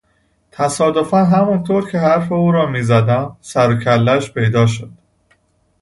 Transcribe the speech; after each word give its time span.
تصادفا 0.51 1.17
همانطور 1.25 1.91
که 1.91 1.99
حرف 1.99 2.31
او 2.31 2.51
را 2.51 2.65
میزدم 2.65 3.37
سر 3.41 3.71
و 3.71 3.83
کلهاش 3.83 4.31
پیدا 4.33 4.65
شد. 4.67 4.89